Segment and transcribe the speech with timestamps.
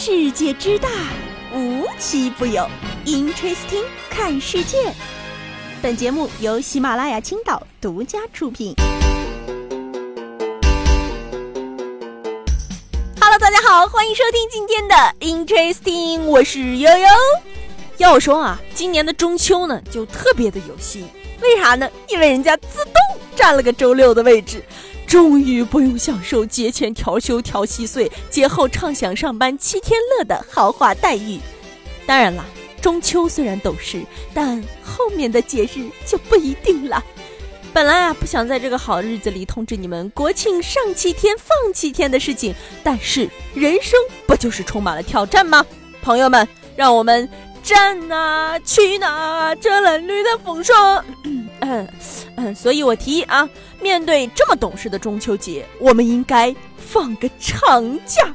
[0.00, 0.88] 世界之大，
[1.52, 2.64] 无奇不有。
[3.04, 4.94] Interesting，看世界。
[5.82, 8.76] 本节目由喜马拉雅青岛独家出品。
[13.20, 17.06] Hello，大家好，欢迎收听今天的 Interesting，我是悠悠。
[17.96, 21.06] 要我说啊，今年的中秋呢，就特别的有戏。
[21.42, 21.90] 为啥呢？
[22.08, 22.94] 因为人家自动
[23.34, 24.62] 占了个周六的位置。
[25.08, 31.40] 终于不用享受节前调休调稀碎，节后畅享上班七天乐的豪华待遇。
[32.06, 32.44] 当然了，
[32.82, 34.02] 中秋虽然懂事，
[34.34, 37.02] 但后面的节日就不一定了。
[37.72, 42.54] 本来啊，不想在这个好日子里通知你们国庆上七天放七天的事情，
[42.84, 45.64] 但是人生不就是充满了挑战吗？
[46.02, 46.46] 朋友们，
[46.76, 47.26] 让我们
[47.62, 51.02] 战呐，去哪这褴褛的风霜？
[51.24, 51.88] 嗯嗯
[52.36, 53.48] 嗯，所以我提议啊。
[53.80, 58.34] 面对这么懂事的中秋节，我们应该放个长假。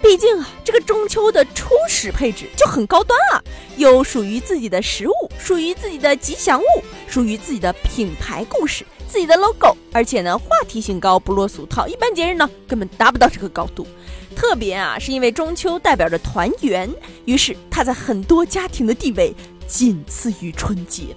[0.00, 3.40] 毕竟啊，这个中秋的初始配置就很高端啊，
[3.76, 6.64] 有属于自己的食物，属于自己的吉祥物，
[7.06, 11.86] 属于自己的品牌故事，自己的 logo，而且呢，话题性高，不落俗套。
[11.86, 13.86] 一般节日呢，根本达不到这个高度。
[14.34, 16.92] 特别啊，是因为中秋代表着团圆，
[17.24, 19.32] 于是它在很多家庭的地位
[19.68, 21.14] 仅次于春节。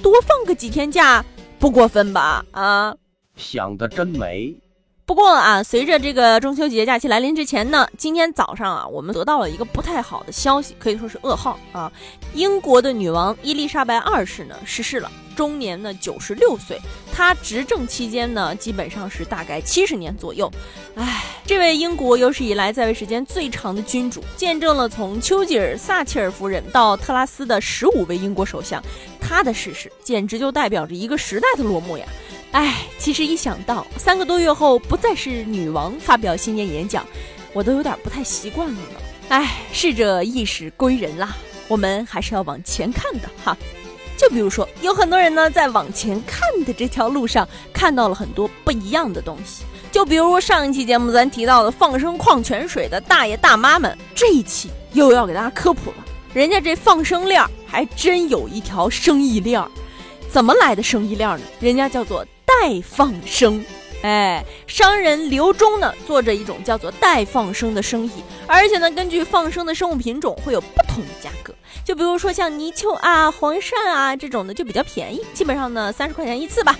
[0.00, 1.22] 多放个几天假，
[1.58, 2.42] 不过分吧？
[2.52, 2.94] 啊？
[3.36, 4.54] 想的真美。
[5.04, 11.92] 不过啊，随着这个中秋节假期来临之前呢，今天早上啊，我们得到了一个不太好的消息，可以说是噩耗啊。
[12.34, 16.80] 英国的女王伊丽莎白二世呢逝世了，终年呢九十六岁。
[17.12, 20.50] 她执政期间呢，基本上是大概七十年左右。
[20.94, 28.82] 唉，这位英国有史以来在位时间最长的君主，见证了从丘吉尔、撒切尔夫人到特拉斯的十五位英国首相，
[29.20, 32.06] 她的逝世简直就代表着一个时代的落幕呀。
[32.52, 37.04] 哎，其实一想到三个多月后不再是女王发表新年演讲，
[37.54, 39.00] 我都有点不太习惯了呢。
[39.30, 41.34] 哎，逝者亦是归人啦，
[41.66, 43.56] 我们还是要往前看的哈。
[44.18, 49.64] 就比如说，有很多人呢在往前看的这条路上看到了很多不一样的东西。
[49.90, 55.96] 就比如上一期节目咱提到的放生矿泉水的大爷大妈们，这一期又要给大家科普了。
[56.34, 59.66] 人家这放生链还真有一条生意链，
[60.28, 61.44] 怎么来的生意链呢？
[61.58, 62.26] 人家叫做。
[62.62, 63.64] 代放生，
[64.02, 68.12] 哎，商人刘忠呢做着一种叫做代放生的生意，
[68.46, 71.52] 而且呢，根据放生的生物品种会有不同的价格。
[71.84, 76.78] 就比如说像泥鳅啊、黄鳝啊这种的就比较便宜，基本上呢三十块钱一次吧。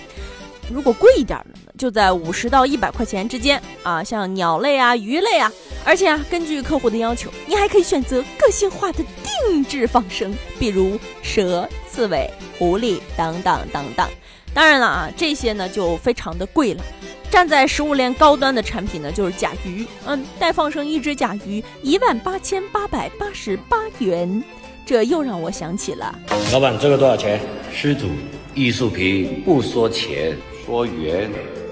[0.71, 4.01] 如果贵一点的呢，就在五十到一百块钱之间啊。
[4.01, 5.51] 像鸟类啊、鱼类啊，
[5.83, 14.07] 而且啊，根据客户的要求，你还可以选择个性化的定制放生，比如蛇、刺猬、狐狸等等等等。
[14.53, 16.83] 当然了啊，这些呢就非常的贵了。
[17.31, 19.83] 站在食物链高端的产品呢，就是甲鱼。
[20.05, 24.43] 嗯，待放生一只甲鱼一万八千八百八十八元，
[24.85, 26.13] 这又让我想起了。
[26.51, 27.39] 老板，这个多少钱？
[27.73, 28.05] 施主，
[28.53, 31.31] 艺术品不说钱，说元，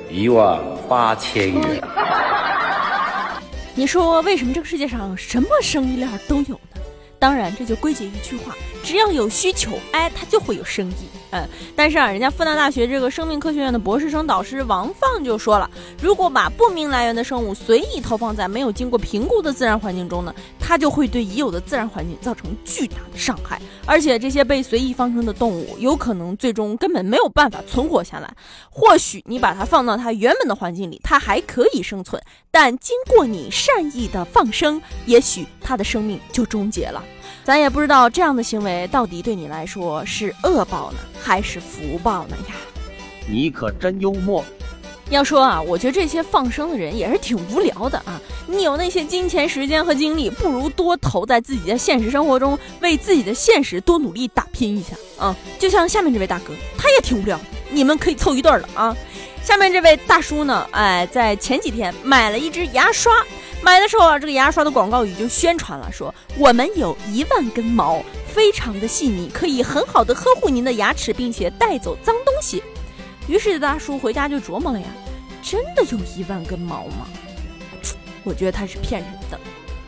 [0.09, 0.59] 一万
[0.89, 1.83] 八千元。
[3.75, 6.81] 你说为什么这个世界上什么生意链都有呢？
[7.19, 10.95] 当然，这就归结一句话：只要有需求，哎，它就会有生意。
[11.33, 11.47] 嗯，
[11.77, 15.69] 但是啊，人家复旦大学这个生命科学院的博士生导师王放就说了，
[16.01, 28.29] 如果把不明来源的生物随意投放在没有经过评估的自然环境中呢，它就会对已有的自然环境造成巨大的伤害，而且这些被随意放生的动物有可能最终根本没有办法存活下来。
[28.69, 32.21] 或许你把它放到它原本的环境里，它还可以生存，
[32.51, 37.01] 但经过你善意的放生，也许它的生命就终结了。
[37.43, 42.55] 咱也不知道这样的行为到底对你来说是恶报呢，还是福报呢呀？
[43.29, 44.43] 你可真幽默。
[45.09, 48.19] 要说啊，我觉得这些放生的人也是挺无聊的啊。
[48.47, 55.35] 你有那些金钱、时间和精力，不如多投在自己的现实生活中，为自己的现实多努力打拼一下啊。
[55.59, 57.37] 就像下面这位大哥，他也挺无聊，
[57.69, 58.95] 你们可以凑一对了啊。
[59.43, 63.11] 下面这位大叔呢，哎，在前几天买了一支牙刷。
[63.61, 72.63] 买的时候啊，这个牙刷的广告语就宣传了，说我们有一万根毛，非常的细腻，可以很好的呵护您的牙齿，并且带走脏东西。
[73.28, 74.87] 于是大叔回家就琢磨了呀，
[75.43, 77.08] 真的有一万根毛吗？
[78.23, 79.40] 我觉得他是骗人的，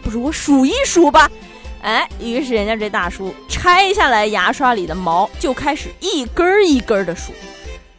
[0.04, 1.30] 不如我数一数吧。
[1.82, 7.34] 哎，于是人家这大叔拆下来牙刷里的毛，就开始一根一根的数。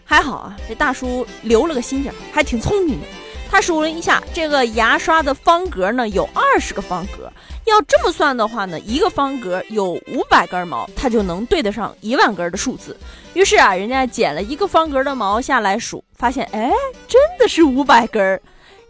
[0.05, 3.06] 还好啊，这大叔留了个心眼，还挺聪明的。
[3.55, 7.33] 他数了一下，这个牙刷的方格呢有二十个方格，
[7.67, 12.99] 要这么算的话呢，一个方格有五百根毛，它就能对得上一万根的数字。
[13.33, 16.73] 于是啊，人家剪了一个方格的毛下来数，发现哎，
[17.06, 18.41] 真的是五百根。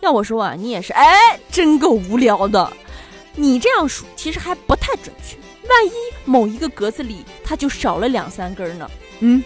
[0.00, 2.72] 要我说啊，你也是哎，真够无聊的。
[3.34, 5.36] 你这样数其实还不太准确，
[5.68, 5.92] 万一
[6.24, 8.90] 某一个格子里它就少了两三根呢？
[9.20, 9.44] 嗯，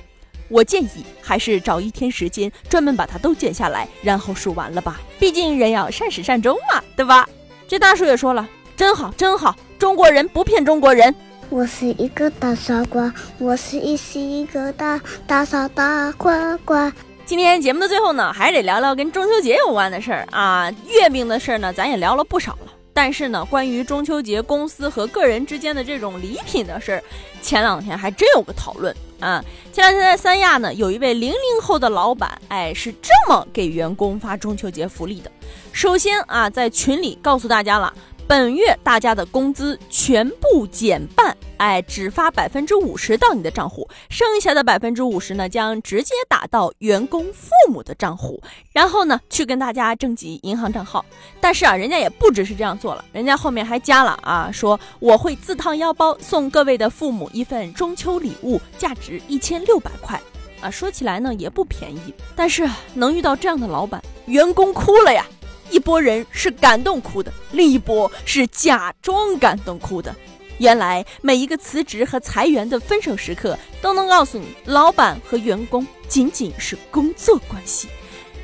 [0.49, 5.01] 我建议还是找一天时间专门把它都剪下来，然后数完了吧。
[5.19, 7.29] 毕竟人要善始善终嘛，对吧？
[7.67, 11.15] 这大叔也说了，真好真好，中国人不骗中国人。
[11.51, 16.93] 我是一个大傻瓜，我是一是一个大大傻大瓜瓜。
[17.25, 20.71] 今天节目的最后呢，还是得聊聊跟中秋节有关的事儿啊。
[20.87, 22.73] 月饼的事儿呢，咱也聊了不少了。
[22.95, 27.03] 但是呢，关于中秋节公司和个人之间的这种礼品的事儿，
[27.43, 29.45] 前两天还真有个讨论啊。
[29.73, 35.31] 前两天在三亚呢，有一位零零后的老板，哎，是这么给员工发中秋节福利的。
[35.73, 37.93] 首先啊，在群里告诉大家了。
[38.29, 48.39] 本月大家的工资全部减半，哎，只发百分之五十到你的账户，剩下的百分之五十呢，将直接打到员工父母的账户，
[48.75, 51.03] 然后呢，去跟大家征集银行账号。
[51.41, 60.21] 但是啊，人家也不只是这样做了，人家后面还加了啊，说我会自掏腰包送各位的父母一份中秋礼物，价值一千六百块，
[60.61, 65.25] 啊，说起来呢也不便宜，但是能遇到这样的老板，员工哭了呀。
[65.71, 70.15] 一波人是感动哭的，另一波是假装感动哭的。
[70.59, 77.87] 原来每一个辞职和裁员的分手时刻，都能告诉你，老板和员工仅仅是工作关系，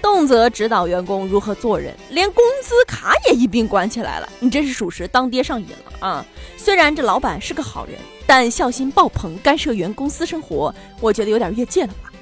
[0.00, 4.28] 动辄指导员工如何做人，连工资卡也一并管起来了。
[4.38, 6.24] 你这是属实当爹上瘾了啊！
[6.56, 7.96] 虽然这老板是个好人，
[8.26, 12.12] 但孝心爆棚，干涉员工私生活，我觉得有点越界了吧。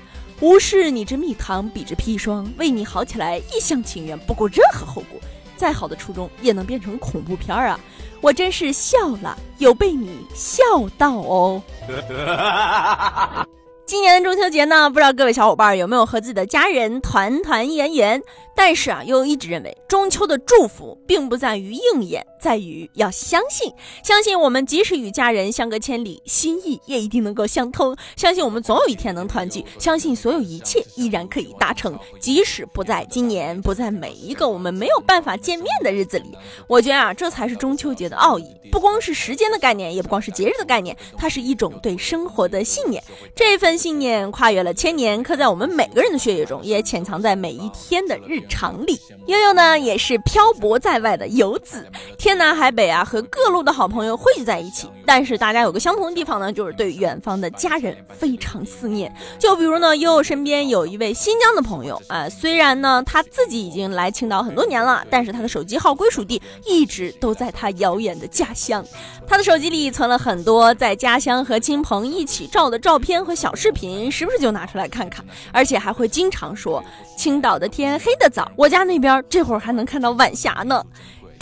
[0.43, 5.21] 无视你这蜜糖，比着砒霜，为你好起来一厢情愿，不顾任何后果。
[5.57, 7.79] 再好的初衷也能变成恐怖片啊！
[8.21, 10.61] 我真是笑了，有被你笑
[10.99, 11.63] 到哦。
[13.85, 18.23] 今年的中秋节呢，不知道各位小伙伴有没有和自己的家人团团圆圆？
[18.55, 23.73] 但是啊，又一直认为中秋的祝福并不在于应验，在于要相信，
[24.05, 27.97] 相信我们即使与家人相隔千里，心意也一定能够相通。
[28.15, 36.37] 相信我们总有一天能团聚，相信所有一切依然可以达成，即使不在今年，不在每一个我们没有办法见面的日子里。
[36.69, 43.03] 我觉得啊，这才是中秋节的奥义，不光是时间的概念，也不光是节日的概念，它是一种对生活的信念。
[43.35, 48.41] 这份信念跨越了千年，刻在我们每个人的血液中，也潜藏在每一天的日。
[48.49, 51.87] 常里，悠悠呢也是漂泊在外的游子，
[52.19, 54.89] 天南海北啊，和各路的好朋友汇聚在一起。
[55.15, 59.15] 但是大家有个相同的地方呢，就是对远方的家人非常思念。
[59.39, 68.83] 就比如呢，悠悠身边有一位新疆的朋友啊，虽然呢他自己已经来青岛很多年了，但是他的手机号归属地一直都在他遥远的家乡。
[69.27, 75.23] 他的手机里存了很多在家乡和亲朋一起照的照片和小视频，时不时就拿出来看看，
[75.53, 76.83] 而且还会经常说
[77.19, 80.83] ：“青岛的天黑得早，我家那边这会儿还能看到晚霞呢。”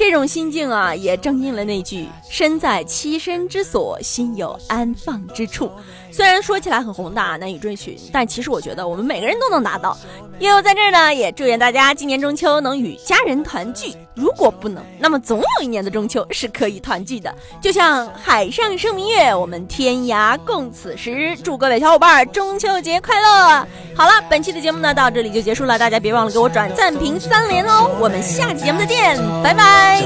[0.00, 5.70] 这种心境啊，也正应了那句“身在栖身之所，心有安放之处”。
[6.12, 9.96] 虽然说起来很宏大、难以追寻，但其实我觉得我们每个人都能达到。
[10.38, 13.94] 悠悠在这儿呢，也祝愿大家今年中秋能与家人团聚。
[14.14, 17.34] 如果不能，那么总有一年的中秋是可以团聚的。
[17.60, 21.36] 就像海上生明月，我们天涯共此时。
[21.44, 23.66] 祝各位小伙伴中秋节快乐！
[23.94, 27.90] 好了，本期的节目呢到这里就结束了，大家别忘了给我转赞评三连哦。
[28.00, 30.00] 我们下期节目再见，拜拜。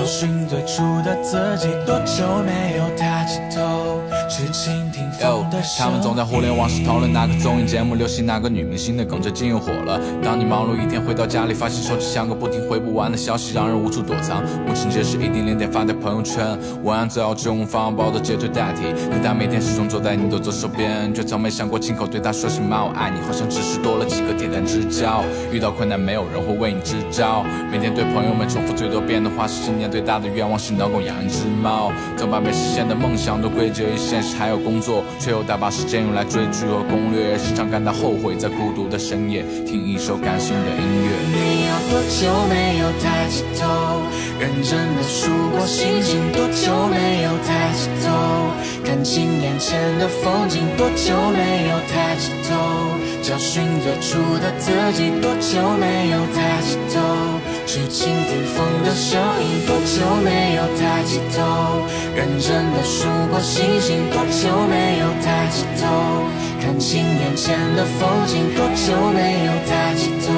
[0.49, 5.34] 最初的自己多久没有抬起头去倾听风
[5.78, 10.00] 他们总在互联网上讨论哪个综艺节目流行，哪个女明星的梗最近又火了。
[10.23, 14.42] 当你忙碌一天回到家里，发现手机像个不停回不完的消息，让人无处躲藏。
[14.66, 18.92] 母亲节时一定连点发条朋友圈，文案最好只用发包的截图代替。
[19.11, 25.23] 可他每天始终坐在你的左手边，却从没想过亲口对他说声妈我爱你，好像只是多了几个铁杆支教。
[25.52, 31.92] 遇到困难没有人会为你支招，每天对朋友们重复最多遍的话是今年最大的愿望是能够养一只猫。
[32.16, 41.11] 总把没实现的梦想都归结于现实，还有工作，却又大把时间用来追剧和攻略，时常感到后悔，在孤独的深夜听一首感性的音乐。
[41.33, 43.69] 你有多久没有抬起头，
[44.41, 46.33] 认真的数过星星？
[46.33, 48.11] 多久没有抬起头，
[48.85, 50.63] 看清眼前的风景？
[50.79, 52.57] 多久没有抬起头，
[53.23, 55.11] 找寻最初的自己？
[55.21, 57.01] 多久没有抬起头，
[57.66, 59.66] 去倾听风的声音？
[59.66, 61.42] 多久没有抬起头，
[62.14, 64.09] 认真的数过星星？
[64.11, 65.04] 多久没有？
[65.25, 66.28] 抬起头，
[66.61, 68.54] 看清眼前的风景。
[68.54, 70.33] 多久没有抬起头，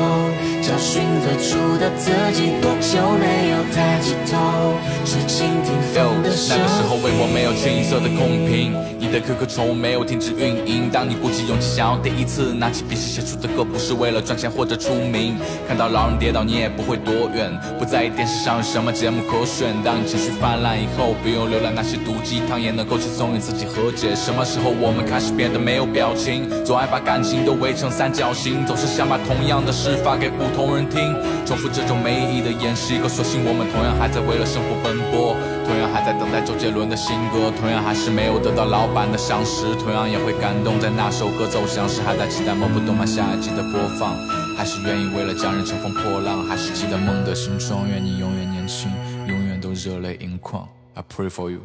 [0.62, 2.52] 找寻最初的自己？
[2.62, 6.62] 多久没有抬起头，去倾听风的声音？
[6.62, 8.72] 那个时候为我没有清一色的公平。
[9.06, 10.90] 你的 QQ 宠物没有停止运营。
[10.90, 15.36] 当你鼓起勇气想要第一次拿起笔写出的歌，不是为了赚钱或者出名。
[15.68, 19.72] 看到老人跌倒，你也不会躲远，不在意电视上有什么节目可选。
[19.84, 24.12] 当你情绪泛滥以后，不用浏览那些毒鸡汤，也能够轻松与自己和解。
[24.16, 26.50] 什么时候我们开始变得没有表情？
[26.64, 31.14] 总爱把感情都围成三角形，总是想把同样的事发给不同人听，
[31.46, 32.98] 重复这种没意义的演示。
[33.00, 44.14] 可所幸我们同样还在为了生活奔波，同样还在等待周杰伦的新歌，同样还是没有得到老板的赏识，同样也会感动在那首歌走向时，还在期待某部动漫下一季的播放，
[44.56, 48.88] 还是愿意为了家人乘风破浪，还是记得梦的形状，愿你永远年轻，
[49.26, 50.68] 永远都热泪盈眶。
[50.94, 51.58] I pray for you。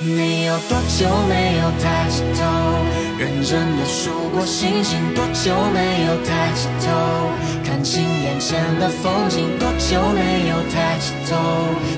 [0.00, 2.44] 你有多久没有抬起头，
[3.16, 4.98] 认真的数过星星？
[5.14, 7.30] 多久没有抬起头，
[7.64, 9.56] 看清眼前的风景？
[9.56, 11.36] 多久没有抬起头，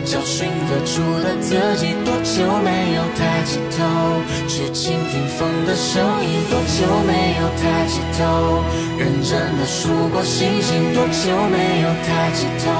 [0.04, 1.94] 找寻最初的自己？
[2.04, 6.44] 多久没有抬起头，去倾听风的声音？
[6.50, 8.62] 多久没有抬起头，
[8.98, 10.92] 认真的数过星星？
[10.92, 12.70] 多久没有抬起头，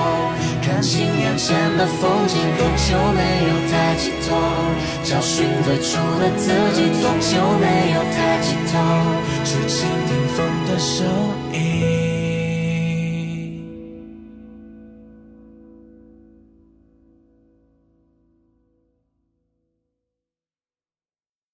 [0.61, 2.39] 看清眼前的风景？
[2.57, 4.35] 多久没有抬起头？
[5.05, 8.79] 找寻最初的自己，多久没有抬起头，
[9.45, 11.07] 去倾听风的声
[11.53, 11.96] 音？